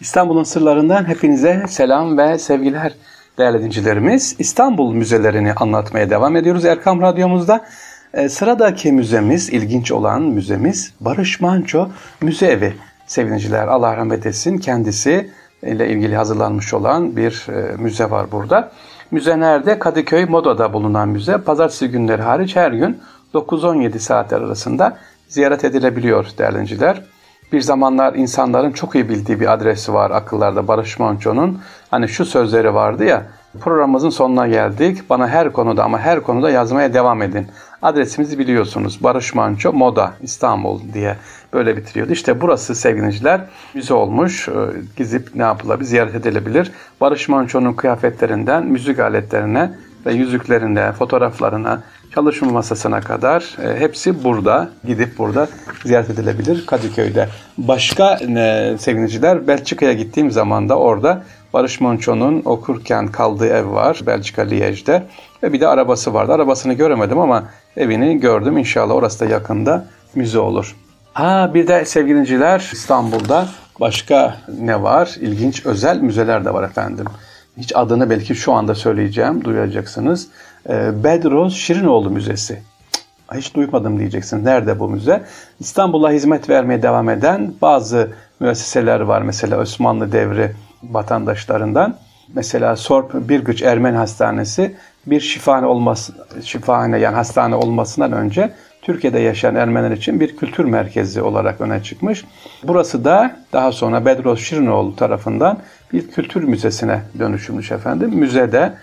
İstanbul'un 0.00 0.42
sırlarından 0.42 1.08
hepinize 1.08 1.64
selam 1.68 2.18
ve 2.18 2.38
sevgiler 2.38 2.92
değerli 3.38 3.58
dinleyicilerimiz. 3.58 4.36
İstanbul 4.38 4.94
müzelerini 4.94 5.52
anlatmaya 5.52 6.10
devam 6.10 6.36
ediyoruz 6.36 6.64
Erkam 6.64 7.00
Radyomuzda. 7.00 7.64
E, 8.14 8.28
sıradaki 8.28 8.92
müzemiz, 8.92 9.50
ilginç 9.50 9.92
olan 9.92 10.22
müzemiz 10.22 10.94
Barış 11.00 11.40
Manço 11.40 11.88
Müze 12.20 12.46
Evi. 12.46 12.74
Sevgiliciler 13.06 13.68
Allah 13.68 13.96
rahmet 13.96 14.26
etsin 14.26 14.58
kendisi 14.58 15.30
ile 15.62 15.88
ilgili 15.88 16.16
hazırlanmış 16.16 16.74
olan 16.74 17.16
bir 17.16 17.46
e, 17.48 17.76
müze 17.76 18.10
var 18.10 18.32
burada. 18.32 18.72
Müze 19.10 19.40
nerede? 19.40 19.78
Kadıköy 19.78 20.24
Moda'da 20.24 20.72
bulunan 20.72 21.08
müze. 21.08 21.38
Pazartesi 21.38 21.88
günleri 21.88 22.22
hariç 22.22 22.56
her 22.56 22.72
gün 22.72 22.98
9-17 23.34 23.98
saatler 23.98 24.40
arasında 24.40 24.96
ziyaret 25.28 25.64
edilebiliyor 25.64 26.26
değerli 26.38 26.54
dinleyiciler. 26.54 27.02
Bir 27.54 27.60
zamanlar 27.60 28.14
insanların 28.14 28.72
çok 28.72 28.94
iyi 28.94 29.08
bildiği 29.08 29.40
bir 29.40 29.52
adresi 29.52 29.94
var 29.94 30.10
akıllarda 30.10 30.68
Barış 30.68 30.98
Manço'nun. 30.98 31.60
Hani 31.90 32.08
şu 32.08 32.24
sözleri 32.24 32.74
vardı 32.74 33.04
ya, 33.04 33.26
programımızın 33.60 34.10
sonuna 34.10 34.48
geldik. 34.48 35.10
Bana 35.10 35.28
her 35.28 35.52
konuda 35.52 35.84
ama 35.84 35.98
her 35.98 36.20
konuda 36.20 36.50
yazmaya 36.50 36.94
devam 36.94 37.22
edin. 37.22 37.46
Adresimizi 37.82 38.38
biliyorsunuz. 38.38 39.02
Barış 39.02 39.34
Manço 39.34 39.72
Moda 39.72 40.12
İstanbul 40.22 40.80
diye 40.94 41.16
böyle 41.52 41.76
bitiriyordu. 41.76 42.12
İşte 42.12 42.40
burası 42.40 42.74
sevgiliciler 42.74 43.40
müze 43.74 43.94
olmuş. 43.94 44.48
Ee, 44.48 44.52
gizip 44.96 45.30
ne 45.34 45.42
yapılabilir? 45.42 45.88
Ziyaret 45.88 46.14
edilebilir. 46.14 46.72
Barış 47.00 47.28
Manço'nun 47.28 47.72
kıyafetlerinden 47.72 48.66
müzik 48.66 48.98
aletlerine 48.98 49.70
ve 50.06 50.12
yüzüklerine, 50.12 50.92
fotoğraflarına, 50.92 51.82
çalışma 52.14 52.50
masasına 52.50 53.00
kadar 53.00 53.56
e, 53.62 53.80
hepsi 53.80 54.24
burada. 54.24 54.70
Gidip 54.86 55.18
burada 55.18 55.48
ziyaret 55.84 56.10
edilebilir 56.10 56.66
Kadıköy'de. 56.66 57.28
Başka 57.58 58.14
e, 58.14 58.76
sevgiliciler 58.78 59.46
Belçika'ya 59.46 59.92
gittiğim 59.92 60.30
zaman 60.30 60.68
da 60.68 60.78
orada 60.78 61.22
Barış 61.52 61.80
Manço'nun 61.80 62.42
okurken 62.44 63.06
kaldığı 63.08 63.46
ev 63.46 63.72
var 63.72 64.00
Belçika 64.06 64.42
Liège'de 64.42 65.02
ve 65.42 65.52
bir 65.52 65.60
de 65.60 65.68
arabası 65.68 66.14
vardı. 66.14 66.32
Arabasını 66.32 66.72
göremedim 66.72 67.18
ama 67.18 67.44
evini 67.76 68.20
gördüm. 68.20 68.58
İnşallah 68.58 68.94
orası 68.94 69.20
da 69.20 69.24
yakında 69.24 69.86
müze 70.14 70.38
olur. 70.38 70.76
Ha 71.12 71.50
bir 71.54 71.66
de 71.66 71.84
sevgiliciler 71.84 72.70
İstanbul'da 72.72 73.48
başka 73.80 74.36
ne 74.60 74.82
var? 74.82 75.14
İlginç 75.20 75.66
özel 75.66 76.00
müzeler 76.00 76.44
de 76.44 76.54
var 76.54 76.64
efendim. 76.64 77.06
Hiç 77.56 77.72
adını 77.76 78.10
belki 78.10 78.34
şu 78.34 78.52
anda 78.52 78.74
söyleyeceğim, 78.74 79.44
duyacaksınız. 79.44 80.28
E, 80.68 81.04
Bedroz 81.04 81.54
Şirinoğlu 81.54 82.10
Müzesi. 82.10 82.62
Hiç 83.34 83.54
duymadım 83.54 83.98
diyeceksiniz. 83.98 84.44
Nerede 84.44 84.78
bu 84.78 84.88
müze? 84.88 85.22
İstanbul'a 85.60 86.10
hizmet 86.10 86.48
vermeye 86.48 86.82
devam 86.82 87.08
eden 87.08 87.54
bazı 87.62 88.10
müesseseler 88.40 89.00
var. 89.00 89.22
Mesela 89.22 89.60
Osmanlı 89.60 90.12
devri 90.12 90.52
vatandaşlarından. 90.82 91.96
Mesela 92.34 92.76
Sorp 92.76 93.28
Birgüç 93.28 93.62
Ermeni 93.62 93.96
Hastanesi 93.96 94.76
bir 95.06 95.20
şifahane 95.20 95.66
olması, 95.66 96.12
şifahane 96.42 96.98
yani 96.98 97.14
hastane 97.14 97.54
olmasından 97.54 98.12
önce 98.12 98.52
Türkiye'de 98.82 99.18
yaşayan 99.18 99.54
Ermeniler 99.54 99.90
için 99.96 100.20
bir 100.20 100.36
kültür 100.36 100.64
merkezi 100.64 101.22
olarak 101.22 101.60
öne 101.60 101.82
çıkmış. 101.82 102.24
Burası 102.64 103.04
da 103.04 103.36
daha 103.52 103.72
sonra 103.72 104.04
Bedros 104.04 104.40
Şirinoğlu 104.40 104.96
tarafından 104.96 105.58
bir 105.94 106.10
kültür 106.10 106.42
müzesine 106.42 107.00
dönüşülmüş 107.18 107.72
efendim. 107.72 108.10
Müzede 108.10 108.74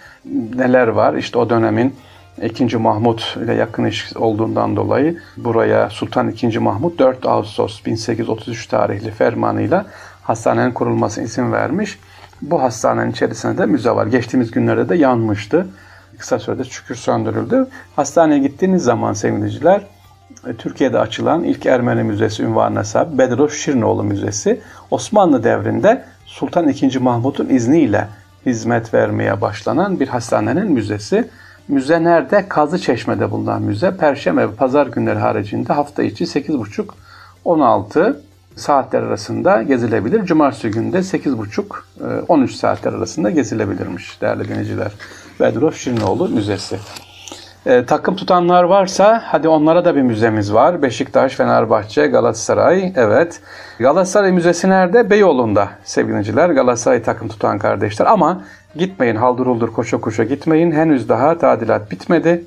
neler 0.55 0.87
var? 0.87 1.13
İşte 1.13 1.37
o 1.39 1.49
dönemin 1.49 1.95
2. 2.41 2.77
Mahmut 2.77 3.37
ile 3.43 3.53
yakın 3.53 3.85
iş 3.85 4.17
olduğundan 4.17 4.75
dolayı 4.75 5.17
buraya 5.37 5.89
Sultan 5.89 6.33
II. 6.43 6.57
Mahmut 6.57 6.99
4 6.99 7.25
Ağustos 7.25 7.85
1833 7.85 8.67
tarihli 8.67 9.11
fermanıyla 9.11 9.85
hastanenin 10.23 10.71
kurulması 10.71 11.21
izin 11.21 11.51
vermiş. 11.51 11.99
Bu 12.41 12.61
hastanenin 12.61 13.11
içerisinde 13.11 13.57
de 13.57 13.65
müze 13.65 13.91
var. 13.91 14.07
Geçtiğimiz 14.07 14.51
günlerde 14.51 14.89
de 14.89 14.95
yanmıştı. 14.95 15.67
Kısa 16.17 16.39
sürede 16.39 16.63
şükür 16.63 16.95
söndürüldü. 16.95 17.67
Hastaneye 17.95 18.39
gittiğiniz 18.39 18.83
zaman 18.83 19.13
sevgiliciler 19.13 19.81
Türkiye'de 20.57 20.99
açılan 20.99 21.43
ilk 21.43 21.65
Ermeni 21.65 22.03
Müzesi 22.03 22.43
ünvanına 22.43 22.83
sahip 22.83 23.17
Bedros 23.17 23.53
Şirinoğlu 23.53 24.03
Müzesi 24.03 24.61
Osmanlı 24.91 25.43
devrinde 25.43 26.03
Sultan 26.25 26.69
II. 26.69 26.99
Mahmut'un 26.99 27.49
izniyle 27.49 28.07
hizmet 28.45 28.93
vermeye 28.93 29.41
başlanan 29.41 29.99
bir 29.99 30.07
hastanenin 30.07 30.71
müzesi. 30.71 31.29
Müze 31.67 32.03
nerede? 32.03 32.47
Kazı 32.49 32.79
Çeşme'de 32.79 33.31
bulunan 33.31 33.61
müze. 33.61 33.97
Perşembe 33.97 34.49
ve 34.49 34.55
pazar 34.55 34.87
günleri 34.87 35.19
haricinde 35.19 35.73
hafta 35.73 36.03
içi 36.03 36.23
8.30-16 36.23 38.15
saatler 38.55 39.01
arasında 39.01 39.63
gezilebilir. 39.63 40.25
Cumartesi 40.25 40.71
günde 40.71 40.97
8.30-13 40.97 42.43
e, 42.43 42.47
saatler 42.47 42.93
arasında 42.93 43.29
gezilebilirmiş 43.29 44.21
değerli 44.21 44.49
dinleyiciler. 44.49 44.91
Bedros 45.39 45.77
Şirinoğlu 45.77 46.29
Müzesi. 46.29 46.79
E, 47.65 47.85
takım 47.85 48.15
tutanlar 48.15 48.63
varsa 48.63 49.21
hadi 49.25 49.47
onlara 49.47 49.85
da 49.85 49.95
bir 49.95 50.01
müzemiz 50.01 50.53
var. 50.53 50.81
Beşiktaş, 50.81 51.35
Fenerbahçe, 51.35 52.07
Galatasaray. 52.07 52.93
Evet. 52.95 53.41
Galatasaray 53.79 54.31
Müzesi 54.31 54.69
nerede? 54.69 55.09
Beyoğlu'nda 55.09 55.69
sevgiliciler. 55.83 56.49
Galatasaray 56.49 57.01
takım 57.01 57.27
tutan 57.27 57.59
kardeşler. 57.59 58.05
Ama 58.05 58.43
gitmeyin 58.75 59.15
haldır 59.15 59.45
uldur 59.45 59.73
koşa 59.73 60.01
koşa 60.01 60.23
gitmeyin. 60.23 60.71
Henüz 60.71 61.09
daha 61.09 61.37
tadilat 61.37 61.91
bitmedi. 61.91 62.43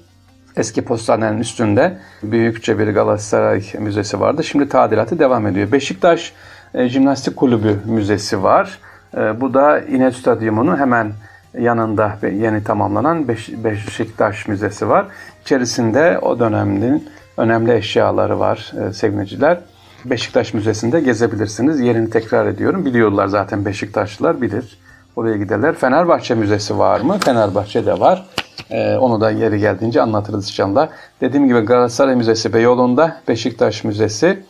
Eski 0.57 0.85
postanenin 0.85 1.39
üstünde 1.39 1.99
büyükçe 2.23 2.79
bir 2.79 2.89
Galatasaray 2.89 3.63
Müzesi 3.79 4.21
vardı. 4.21 4.45
Şimdi 4.45 4.69
tadilatı 4.69 5.19
devam 5.19 5.47
ediyor. 5.47 5.73
Beşiktaş 5.73 6.33
e, 6.75 6.89
Jimnastik 6.89 7.37
Kulübü 7.37 7.81
Müzesi 7.85 8.43
var. 8.43 8.79
E, 9.17 9.41
bu 9.41 9.55
da 9.55 9.81
İnönü 9.81 10.13
Stadyumu'nun 10.13 10.77
hemen 10.77 11.13
yanında 11.59 12.19
yeni 12.23 12.65
tamamlanan 12.65 13.29
Beş, 13.29 13.51
Beşiktaş 13.65 14.49
Müzesi 14.49 14.89
var. 14.89 15.07
İçerisinde 15.43 16.19
o 16.23 16.39
dönemin 16.39 17.09
önemli 17.37 17.75
eşyaları 17.75 18.41
var 18.41 18.73
e, 18.89 18.93
sevgiliciler. 18.93 19.61
Beşiktaş 20.05 20.55
Müzesi'nde 20.55 21.01
gezebilirsiniz. 21.01 21.81
Yerini 21.81 22.11
tekrar 22.11 22.47
ediyorum. 22.47 22.85
Biliyorlar 22.85 23.27
zaten 23.27 23.65
Beşiktaşlılar 23.65 24.43
bilir. 24.43 24.79
Oraya 25.17 25.37
giderler. 25.37 25.75
Fenerbahçe 25.75 26.35
Müzesi 26.35 26.79
var 26.79 27.01
mı? 27.01 27.19
Fenerbahçe 27.19 27.87
de 27.87 28.01
var. 28.01 28.27
Ee, 28.71 28.97
onu 28.97 29.21
da 29.21 29.31
yeri 29.31 29.59
geldiğince 29.59 30.03
anlatırız 30.03 30.45
inşallah. 30.45 30.89
Dediğim 31.21 31.49
gibi 31.49 31.61
Galatasaray 31.61 32.17
Müzesi 32.17 32.53
Beyoğlu'nda, 32.53 33.17
Beşiktaş 33.29 33.85
Müzesi 33.85 34.43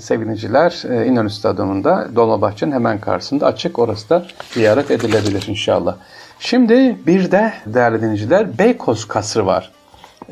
sevgiliciler 0.00 0.82
e, 0.90 1.06
İnönü 1.06 1.30
Stadyumunda 1.30 2.08
Dolmabahçe'nin 2.16 2.72
hemen 2.72 3.00
karşısında 3.00 3.46
açık. 3.46 3.78
Orası 3.78 4.10
da 4.10 4.26
ziyaret 4.50 4.90
edilebilir 4.90 5.44
inşallah. 5.48 5.96
Şimdi 6.38 6.96
bir 7.06 7.30
de 7.30 7.52
değerli 7.66 8.02
dinleyiciler 8.02 8.58
Beykoz 8.58 9.08
Kasrı 9.08 9.46
var. 9.46 9.72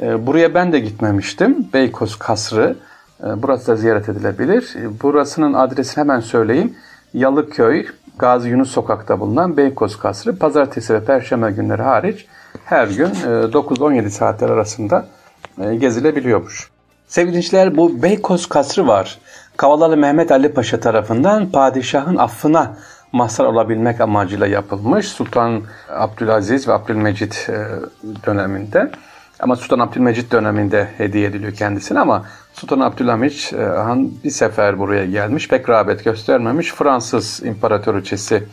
Ee, 0.03 0.27
buraya 0.27 0.55
ben 0.55 0.73
de 0.73 0.79
gitmemiştim. 0.81 1.69
Beykoz 1.73 2.17
Kasrı. 2.17 2.77
Ee, 3.25 3.43
burası 3.43 3.67
da 3.67 3.77
ziyaret 3.77 4.09
edilebilir. 4.09 4.77
Burasının 5.03 5.53
adresini 5.53 5.97
hemen 5.97 6.21
söyleyeyim. 6.21 6.75
Yalıköy, 7.15 7.87
Gazi 8.19 8.49
Yunus 8.49 8.71
Sokak'ta 8.71 9.21
bulunan 9.21 9.57
Beykoz 9.57 9.99
Kasrı. 9.99 10.39
Pazartesi 10.39 10.95
ve 10.95 11.05
Perşembe 11.05 11.51
günleri 11.51 11.83
hariç 11.83 12.27
her 12.65 12.89
gün 12.89 13.07
9-17 13.07 14.07
e, 14.07 14.11
saatler 14.11 14.51
arasında 14.51 15.07
e, 15.61 15.75
gezilebiliyormuş. 15.75 16.71
Sevgili 17.09 17.33
dinleyiciler 17.33 17.77
bu 17.77 18.03
Beykoz 18.03 18.47
Kasrı 18.47 18.87
var. 18.87 19.19
Kavalalı 19.57 19.97
Mehmet 19.97 20.33
Ali 20.33 20.55
Paşa 20.55 20.81
tarafından 20.81 21.51
padişahın 21.51 22.17
affına 22.17 22.77
mazhar 23.13 23.45
olabilmek 23.45 24.01
amacıyla 24.01 24.47
yapılmış. 24.47 25.09
Sultan 25.09 25.63
Abdülaziz 25.91 26.69
ve 26.69 26.73
Abdülmecit 26.73 27.51
e, 27.51 27.57
döneminde. 28.27 28.91
Ama 29.41 29.57
Sultan 29.57 29.79
Abdülmecit 29.79 30.33
döneminde 30.33 30.89
hediye 30.99 31.29
ediliyor 31.29 31.53
kendisine 31.53 32.01
ama 32.01 32.25
Sultan 32.53 32.81
Abdülhamit 32.81 33.53
e, 33.59 33.63
Han 33.63 34.11
bir 34.25 34.31
sefer 34.31 34.79
buraya 34.79 35.07
gelmiş. 35.07 35.49
Pek 35.49 35.69
rağbet 35.69 36.05
göstermemiş. 36.05 36.73
Fransız 36.73 37.43
imparatoriçesi 37.45 38.45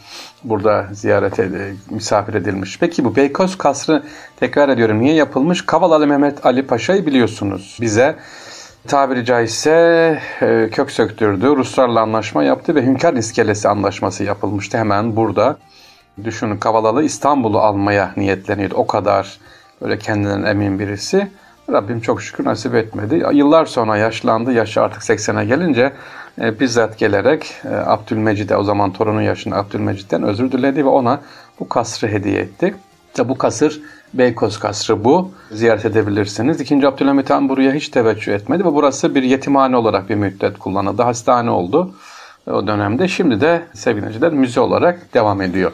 burada 0.43 0.87
ziyaret 0.91 1.39
ed- 1.39 1.73
misafir 1.89 2.33
edilmiş. 2.33 2.79
Peki 2.79 3.05
bu 3.05 3.15
Beykoz 3.15 3.57
Kasrı 3.57 4.03
tekrar 4.39 4.69
ediyorum 4.69 5.01
niye 5.01 5.13
yapılmış? 5.13 5.65
Kavalalı 5.65 6.07
Mehmet 6.07 6.45
Ali 6.45 6.67
Paşa'yı 6.67 7.05
biliyorsunuz. 7.05 7.77
Bize 7.81 8.15
tabiri 8.87 9.25
caizse 9.25 9.71
e, 10.41 10.69
kök 10.71 10.91
söktürdü. 10.91 11.47
Ruslarla 11.47 12.01
anlaşma 12.01 12.43
yaptı 12.43 12.75
ve 12.75 12.85
Hünkar 12.85 13.13
İskelesi 13.13 13.69
anlaşması 13.69 14.23
yapılmıştı 14.23 14.77
hemen 14.77 15.15
burada. 15.15 15.57
Düşünün 16.23 16.57
Kavalalı 16.57 17.03
İstanbul'u 17.03 17.59
almaya 17.59 18.13
niyetleniyordu. 18.17 18.75
O 18.75 18.87
kadar 18.87 19.39
böyle 19.81 19.99
kendinden 19.99 20.43
emin 20.43 20.79
birisi. 20.79 21.31
Rabbim 21.71 21.99
çok 22.01 22.21
şükür 22.21 22.45
nasip 22.45 22.75
etmedi. 22.75 23.23
Yıllar 23.33 23.65
sonra 23.65 23.97
yaşlandı. 23.97 24.51
Yaşı 24.51 24.81
artık 24.81 25.01
80'e 25.01 25.45
gelince 25.45 25.93
e, 26.41 26.59
bizzat 26.59 26.97
gelerek 26.97 27.53
e, 27.65 27.75
Abdülmecid'e 27.75 28.57
o 28.57 28.63
zaman 28.63 28.93
torunun 28.93 29.21
yaşında 29.21 29.55
Abdülmecid'den 29.55 30.23
özür 30.23 30.51
diledi 30.51 30.85
ve 30.85 30.89
ona 30.89 31.21
bu 31.59 31.69
kasrı 31.69 32.07
hediye 32.07 32.39
etti. 32.39 32.75
İşte 33.07 33.29
bu 33.29 33.37
kasır 33.37 33.81
Beykoz 34.13 34.59
Kasrı 34.59 35.03
bu. 35.03 35.31
Ziyaret 35.51 35.85
edebilirsiniz. 35.85 36.61
İkinci 36.61 36.87
Abdülhamit 36.87 37.29
Han 37.29 37.49
buraya 37.49 37.73
hiç 37.73 37.89
teveccüh 37.89 38.33
etmedi 38.33 38.65
ve 38.65 38.73
burası 38.73 39.15
bir 39.15 39.23
yetimhane 39.23 39.77
olarak 39.77 40.09
bir 40.09 40.15
müddet 40.15 40.59
kullanıldı. 40.59 41.01
Hastane 41.01 41.49
oldu. 41.49 41.95
o 42.47 42.67
dönemde. 42.67 43.07
Şimdi 43.07 43.41
de 43.41 43.61
sevgiliciler 43.73 44.33
müze 44.33 44.59
olarak 44.59 45.13
devam 45.13 45.41
ediyor. 45.41 45.71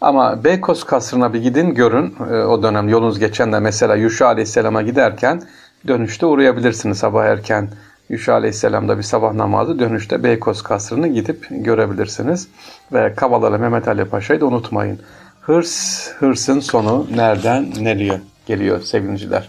Ama 0.00 0.44
Beykoz 0.44 0.84
Kasrı'na 0.84 1.34
bir 1.34 1.42
gidin 1.42 1.74
görün 1.74 2.14
e, 2.30 2.34
o 2.34 2.62
dönem 2.62 2.88
yolunuz 2.88 3.18
geçen 3.18 3.52
de 3.52 3.60
mesela 3.60 3.94
Yuşa 3.94 4.26
Aleyhisselam'a 4.26 4.82
giderken 4.82 5.42
dönüşte 5.88 6.26
uğrayabilirsiniz 6.26 6.98
sabah 6.98 7.24
erken. 7.24 7.68
Yuşa 8.08 8.34
Aleyhisselam'da 8.34 8.98
bir 8.98 9.02
sabah 9.02 9.32
namazı 9.32 9.78
dönüşte 9.78 10.24
Beykoz 10.24 10.62
Kasrı'nı 10.62 11.08
gidip 11.08 11.46
görebilirsiniz. 11.50 12.48
Ve 12.92 13.14
Kavalalı 13.14 13.58
Mehmet 13.58 13.88
Ali 13.88 14.04
Paşa'yı 14.04 14.40
da 14.40 14.46
unutmayın. 14.46 15.00
Hırs, 15.48 16.08
hırsın 16.18 16.60
sonu 16.60 17.06
nereden 17.14 17.72
nereye 17.80 18.20
geliyor 18.46 18.82
sevgiliciler. 18.82 19.48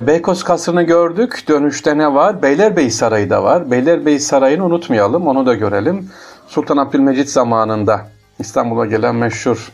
Beykoz 0.00 0.44
Kasrı'nı 0.44 0.82
gördük. 0.82 1.44
Dönüşte 1.48 1.98
ne 1.98 2.14
var? 2.14 2.42
Beylerbeyi 2.42 2.90
Sarayı 2.90 3.30
da 3.30 3.42
var. 3.42 3.70
Beylerbeyi 3.70 4.20
Sarayı'nı 4.20 4.64
unutmayalım. 4.64 5.26
Onu 5.26 5.46
da 5.46 5.54
görelim. 5.54 6.10
Sultan 6.48 6.76
Abdülmecit 6.76 7.30
zamanında 7.30 8.06
İstanbul'a 8.38 8.86
gelen 8.86 9.14
meşhur 9.14 9.72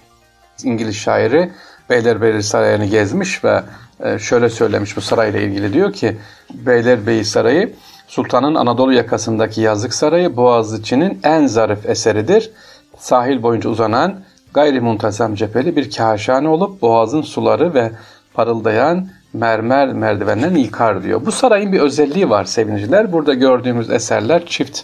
İngiliz 0.64 0.96
şairi 0.96 1.50
Beylerbeyi 1.90 2.42
Sarayı'nı 2.42 2.84
gezmiş 2.84 3.44
ve 3.44 3.62
e, 4.00 4.18
şöyle 4.18 4.48
söylemiş 4.48 4.96
bu 4.96 5.00
sarayla 5.00 5.40
ilgili 5.40 5.72
diyor 5.72 5.92
ki 5.92 6.16
Beylerbeyi 6.54 7.24
Sarayı 7.24 7.74
Sultanın 8.08 8.54
Anadolu 8.54 8.92
yakasındaki 8.92 9.60
yazlık 9.60 9.94
sarayı 9.94 10.36
Boğaziçi'nin 10.36 11.20
en 11.22 11.46
zarif 11.46 11.86
eseridir. 11.86 12.50
Sahil 12.98 13.42
boyunca 13.42 13.70
uzanan 13.70 14.20
gayri 14.54 14.80
muntazam 14.80 15.34
cepheli 15.34 15.76
bir 15.76 15.90
kaşhane 15.90 16.48
olup 16.48 16.82
boğazın 16.82 17.22
suları 17.22 17.74
ve 17.74 17.90
parıldayan 18.34 19.08
mermer 19.32 19.92
merdivenden 19.92 20.54
yıkar 20.54 21.02
diyor. 21.02 21.26
Bu 21.26 21.32
sarayın 21.32 21.72
bir 21.72 21.80
özelliği 21.80 22.30
var 22.30 22.44
sevgiliciler. 22.44 23.12
Burada 23.12 23.34
gördüğümüz 23.34 23.90
eserler 23.90 24.46
çift 24.46 24.80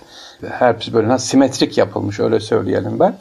her 0.49 0.91
böyle 0.93 1.19
simetrik 1.19 1.79
yapılmış 1.79 2.21
öyle 2.21 2.41
söyleyelim 2.41 3.01
ben. 3.01 3.17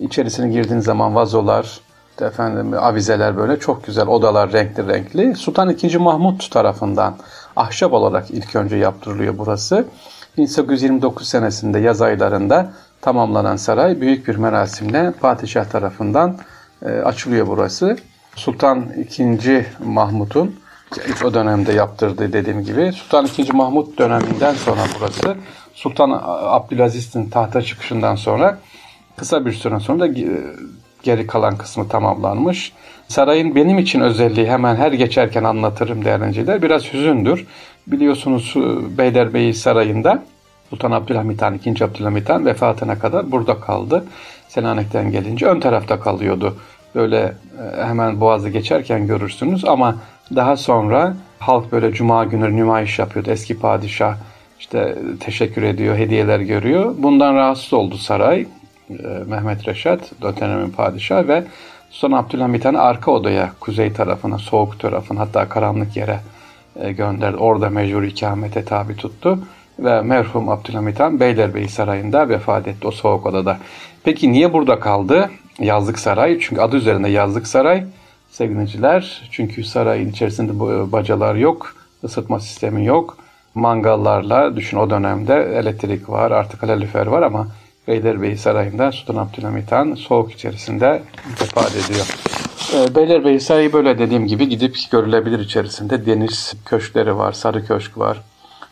İçerisine 0.00 0.52
girdiğiniz 0.52 0.84
zaman 0.84 1.14
vazolar, 1.14 1.80
efendim 2.20 2.74
avizeler 2.78 3.36
böyle 3.36 3.58
çok 3.58 3.86
güzel 3.86 4.06
odalar 4.06 4.52
renkli 4.52 4.88
renkli. 4.88 5.34
Sultan 5.34 5.76
II. 5.82 5.96
Mahmut 5.96 6.50
tarafından 6.50 7.16
ahşap 7.56 7.92
olarak 7.92 8.30
ilk 8.30 8.56
önce 8.56 8.76
yaptırılıyor 8.76 9.38
burası. 9.38 9.84
1829 10.38 11.28
senesinde 11.28 11.78
yaz 11.78 12.02
aylarında 12.02 12.72
tamamlanan 13.00 13.56
saray 13.56 14.00
büyük 14.00 14.28
bir 14.28 14.36
merasimle 14.36 15.12
padişah 15.20 15.64
tarafından 15.64 16.38
e, 16.82 16.90
açılıyor 16.90 17.46
burası. 17.46 17.96
Sultan 18.36 18.86
II. 19.18 19.66
Mahmut'un 19.84 20.60
o 21.24 21.34
dönemde 21.34 21.72
yaptırdığı 21.72 22.32
dediğim 22.32 22.64
gibi 22.64 22.92
Sultan 22.92 23.28
II. 23.38 23.52
Mahmut 23.52 23.98
döneminden 23.98 24.54
sonra 24.54 24.80
burası 24.98 25.36
Sultan 25.74 26.20
Abdülaziz'in 26.24 27.30
tahta 27.30 27.62
çıkışından 27.62 28.14
sonra 28.14 28.58
kısa 29.16 29.46
bir 29.46 29.52
süre 29.52 29.80
sonra 29.80 30.00
da 30.00 30.06
geri 31.02 31.26
kalan 31.26 31.56
kısmı 31.56 31.88
tamamlanmış. 31.88 32.72
Sarayın 33.08 33.54
benim 33.54 33.78
için 33.78 34.00
özelliği 34.00 34.50
hemen 34.50 34.76
her 34.76 34.92
geçerken 34.92 35.44
anlatırım 35.44 36.04
değerlenciler. 36.04 36.62
Biraz 36.62 36.92
hüzündür. 36.92 37.46
Biliyorsunuz 37.86 38.54
Beylerbeyi 38.98 39.54
Sarayı'nda 39.54 40.22
Sultan 40.70 40.90
Abdülhamit 40.90 41.42
Han, 41.42 41.54
2. 41.54 41.84
Abdülhamit 41.84 42.28
Han 42.28 42.46
vefatına 42.46 42.98
kadar 42.98 43.32
burada 43.32 43.60
kaldı. 43.60 44.04
Selanik'ten 44.48 45.10
gelince 45.10 45.46
ön 45.46 45.60
tarafta 45.60 46.00
kalıyordu. 46.00 46.56
Böyle 46.94 47.18
e, 47.18 47.84
hemen 47.84 48.20
boğazı 48.20 48.48
geçerken 48.48 49.06
görürsünüz 49.06 49.64
ama 49.64 49.96
daha 50.36 50.56
sonra 50.56 51.16
halk 51.38 51.72
böyle 51.72 51.92
cuma 51.92 52.24
günü 52.24 52.56
nümayiş 52.56 52.98
yapıyordu. 52.98 53.30
Eski 53.30 53.58
padişah 53.58 54.16
işte 54.58 54.98
teşekkür 55.20 55.62
ediyor, 55.62 55.96
hediyeler 55.96 56.40
görüyor. 56.40 56.94
Bundan 56.98 57.34
rahatsız 57.34 57.72
oldu 57.72 57.98
saray. 57.98 58.46
E, 58.90 59.24
Mehmet 59.26 59.68
Reşat, 59.68 60.12
dönemin 60.22 60.70
padişahı 60.70 61.28
ve 61.28 61.44
Sultan 61.90 62.16
Abdülhamit 62.16 62.64
Han'ı 62.64 62.80
arka 62.80 63.10
odaya, 63.10 63.52
kuzey 63.60 63.92
tarafına, 63.92 64.38
soğuk 64.38 64.80
tarafına 64.80 65.20
hatta 65.20 65.48
karanlık 65.48 65.96
yere 65.96 66.20
e, 66.76 66.92
gönderdi. 66.92 67.36
Orada 67.36 67.70
mecbur 67.70 68.02
ikamete 68.02 68.64
tabi 68.64 68.96
tuttu 68.96 69.38
ve 69.78 70.02
merhum 70.02 70.48
Abdülhamit 70.48 71.00
Han 71.00 71.20
Beylerbeyi 71.20 71.68
Sarayı'nda 71.68 72.28
vefat 72.28 72.68
etti 72.68 72.86
o 72.86 72.90
soğuk 72.90 73.26
odada. 73.26 73.58
Peki 74.04 74.32
niye 74.32 74.52
burada 74.52 74.80
kaldı? 74.80 75.30
Yazlık 75.58 75.98
Saray. 75.98 76.38
Çünkü 76.40 76.62
adı 76.62 76.76
üzerinde 76.76 77.08
Yazlık 77.08 77.46
Saray. 77.46 77.84
Sevgiliciler. 78.30 79.22
Çünkü 79.30 79.64
sarayın 79.64 80.10
içerisinde 80.10 80.60
bacalar 80.92 81.34
yok. 81.34 81.74
ısıtma 82.04 82.40
sistemi 82.40 82.86
yok. 82.86 83.16
Mangallarla 83.54 84.56
düşün 84.56 84.76
o 84.76 84.90
dönemde 84.90 85.34
elektrik 85.34 86.08
var, 86.08 86.30
artık 86.30 86.60
kalorifer 86.60 87.06
var 87.06 87.22
ama 87.22 87.46
Beylerbeyi 87.88 88.38
Sarayı'nda 88.38 88.92
Sultan 88.92 89.16
Abdülhamit 89.16 89.72
Han 89.72 89.94
soğuk 89.94 90.32
içerisinde 90.32 91.02
vefat 91.40 91.76
ediyor. 91.76 92.06
Ee, 92.74 92.94
Beylerbeyi 92.94 93.40
Sarayı 93.40 93.72
böyle 93.72 93.98
dediğim 93.98 94.26
gibi 94.26 94.48
gidip 94.48 94.76
görülebilir 94.90 95.38
içerisinde. 95.38 96.06
Deniz 96.06 96.54
köşkleri 96.64 97.16
var, 97.16 97.32
sarı 97.32 97.66
köşk 97.66 97.98
var, 97.98 98.22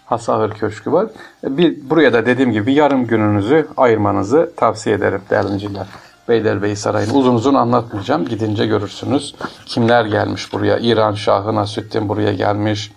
Hasahır 0.06 0.50
Köşkü 0.50 0.92
var. 0.92 1.06
Bir, 1.44 1.90
buraya 1.90 2.12
da 2.12 2.26
dediğim 2.26 2.52
gibi 2.52 2.72
yarım 2.72 3.06
gününüzü 3.06 3.68
ayırmanızı 3.76 4.52
tavsiye 4.56 4.96
ederim 4.96 5.22
değerlinciler. 5.30 5.86
Beylerbeyi 6.28 6.76
Sarayı'nı 6.76 7.12
uzun 7.12 7.34
uzun 7.34 7.54
anlatmayacağım. 7.54 8.24
Gidince 8.24 8.66
görürsünüz. 8.66 9.34
Kimler 9.66 10.04
gelmiş 10.04 10.52
buraya? 10.52 10.78
İran 10.78 11.14
Şahı 11.14 11.54
Nasüddin 11.54 12.08
buraya 12.08 12.32
gelmiş. 12.32 12.92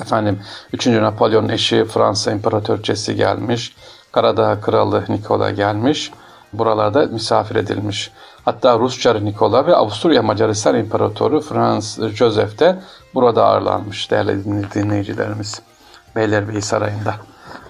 Efendim 0.00 0.40
3. 0.72 0.86
Napolyon'un 0.86 1.48
eşi 1.48 1.84
Fransa 1.84 2.32
İmparatorçesi 2.32 3.16
gelmiş. 3.16 3.74
Karadağ 4.16 4.60
Kralı 4.60 5.04
Nikola 5.08 5.50
gelmiş. 5.50 6.12
Buralarda 6.52 7.06
misafir 7.06 7.56
edilmiş. 7.56 8.12
Hatta 8.44 8.78
Rus 8.78 8.98
Çarı 8.98 9.24
Nikola 9.24 9.66
ve 9.66 9.76
Avusturya 9.76 10.22
Macaristan 10.22 10.76
İmparatoru 10.76 11.40
Franz 11.40 11.98
Joseph 12.14 12.58
de 12.58 12.78
burada 13.14 13.46
ağırlanmış 13.46 14.10
değerli 14.10 14.44
dinleyicilerimiz. 14.74 15.62
Beylerbeyi 16.16 16.62
Sarayı'nda. 16.62 17.14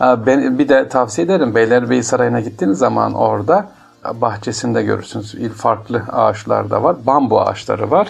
Ben 0.00 0.58
bir 0.58 0.68
de 0.68 0.88
tavsiye 0.88 1.24
ederim 1.24 1.54
Beylerbeyi 1.54 2.02
Sarayı'na 2.02 2.40
gittiğiniz 2.40 2.78
zaman 2.78 3.14
orada 3.14 3.68
bahçesinde 4.14 4.82
görürsünüz. 4.82 5.52
Farklı 5.56 6.02
ağaçlar 6.12 6.70
da 6.70 6.82
var. 6.82 6.96
Bambu 7.06 7.40
ağaçları 7.40 7.90
var. 7.90 8.08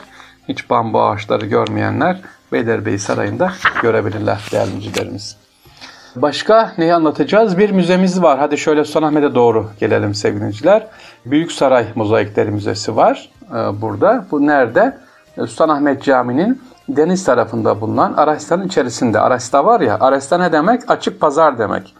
Hiç 0.48 0.70
bambu 0.70 1.02
ağaçları 1.02 1.46
görmeyenler 1.46 2.20
Beylerbeyi 2.52 2.98
Sarayı'nda 2.98 3.52
görebilirler 3.82 4.48
değerlicilerimiz. 4.52 5.45
Başka 6.16 6.72
neyi 6.78 6.94
anlatacağız? 6.94 7.58
Bir 7.58 7.70
müzemiz 7.70 8.22
var. 8.22 8.38
Hadi 8.38 8.58
şöyle 8.58 8.84
Sultanahmet'e 8.84 9.34
doğru 9.34 9.66
gelelim 9.80 10.14
sevgiliciler. 10.14 10.86
Büyük 11.26 11.52
Saray 11.52 11.86
Mozaikleri 11.94 12.50
Müzesi 12.50 12.96
var 12.96 13.30
e, 13.50 13.80
burada. 13.80 14.24
Bu 14.30 14.46
nerede? 14.46 14.98
E, 15.38 15.46
Sultanahmet 15.46 16.02
Camii'nin 16.02 16.62
deniz 16.88 17.24
tarafında 17.24 17.80
bulunan 17.80 18.12
Araçların 18.12 18.66
içerisinde. 18.66 19.20
Araçta 19.20 19.64
var 19.64 19.80
ya, 19.80 19.96
Araçta 20.00 20.38
ne 20.38 20.52
demek? 20.52 20.90
Açık 20.90 21.20
pazar 21.20 21.58
demek 21.58 21.94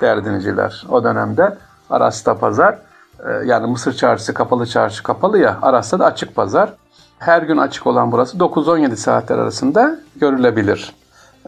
değerli 0.00 0.24
dinleyiciler. 0.24 0.84
O 0.90 1.04
dönemde 1.04 1.56
Aras'ta 1.90 2.38
pazar, 2.38 2.78
e, 3.26 3.30
yani 3.46 3.66
Mısır 3.66 3.92
çarşısı 3.92 4.34
kapalı 4.34 4.66
çarşı 4.66 5.02
kapalı 5.02 5.38
ya, 5.38 5.58
Aras'ta 5.62 5.98
da 5.98 6.04
açık 6.04 6.34
pazar. 6.34 6.72
Her 7.18 7.42
gün 7.42 7.56
açık 7.56 7.86
olan 7.86 8.12
burası 8.12 8.38
9-17 8.38 8.96
saatler 8.96 9.38
arasında 9.38 9.96
görülebilir. 10.16 10.94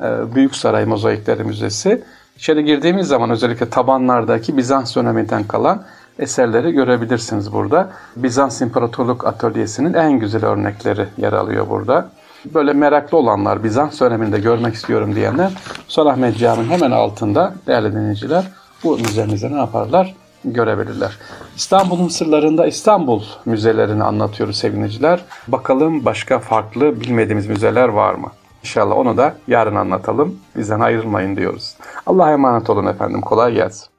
E, 0.02 0.34
Büyük 0.34 0.56
Saray 0.56 0.84
Mozaikleri 0.84 1.44
Müzesi. 1.44 2.02
İçeri 2.36 2.64
girdiğimiz 2.64 3.08
zaman 3.08 3.30
özellikle 3.30 3.70
tabanlardaki 3.70 4.56
Bizans 4.56 4.96
döneminden 4.96 5.44
kalan 5.44 5.84
eserleri 6.18 6.72
görebilirsiniz 6.72 7.52
burada. 7.52 7.90
Bizans 8.16 8.60
İmparatorluk 8.60 9.26
Atölyesi'nin 9.26 9.94
en 9.94 10.12
güzel 10.18 10.44
örnekleri 10.44 11.06
yer 11.18 11.32
alıyor 11.32 11.70
burada 11.70 12.10
böyle 12.54 12.72
meraklı 12.72 13.18
olanlar, 13.18 13.64
Bizans 13.64 14.00
döneminde 14.00 14.38
görmek 14.38 14.74
istiyorum 14.74 15.14
diyenler 15.14 15.52
Sulahmet 15.88 16.38
Camii'nin 16.38 16.70
hemen 16.70 16.90
altında 16.90 17.54
değerli 17.66 17.92
dinleyiciler 17.92 18.44
bu 18.84 18.98
müzemizde 18.98 19.52
ne 19.52 19.56
yaparlar? 19.56 20.14
görebilirler. 20.44 21.18
İstanbul'un 21.56 22.08
sırlarında 22.08 22.66
İstanbul 22.66 23.22
müzelerini 23.44 24.04
anlatıyoruz 24.04 24.56
sevgiliciler. 24.56 25.24
Bakalım 25.48 26.04
başka 26.04 26.38
farklı 26.38 27.00
bilmediğimiz 27.00 27.46
müzeler 27.46 27.88
var 27.88 28.14
mı? 28.14 28.30
İnşallah 28.66 28.96
onu 28.96 29.16
da 29.16 29.36
yarın 29.48 29.74
anlatalım. 29.74 30.38
Bizden 30.56 30.80
ayrılmayın 30.80 31.36
diyoruz. 31.36 31.76
Allah'a 32.06 32.32
emanet 32.32 32.70
olun 32.70 32.86
efendim. 32.86 33.20
Kolay 33.20 33.54
gelsin. 33.54 33.95